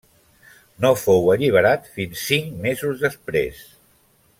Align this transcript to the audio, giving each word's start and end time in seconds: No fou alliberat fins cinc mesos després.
No 0.85 0.91
fou 1.01 1.29
alliberat 1.35 1.93
fins 1.99 2.25
cinc 2.33 2.59
mesos 2.67 3.07
després. 3.09 3.65